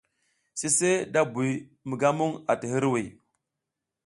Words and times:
Sise 0.59 0.91
da 1.13 1.21
buy 1.33 1.51
mi 1.87 1.95
ga 2.01 2.09
muƞ 2.17 2.31
ati 2.51 2.65
hiriwiy. 2.71 3.07